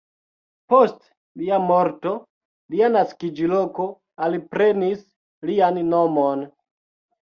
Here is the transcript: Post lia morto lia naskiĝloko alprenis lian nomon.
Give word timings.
Post 0.73 0.95
lia 1.41 1.59
morto 1.65 2.15
lia 2.77 2.91
naskiĝloko 2.97 3.89
alprenis 4.31 5.09
lian 5.55 5.83
nomon. 5.97 6.49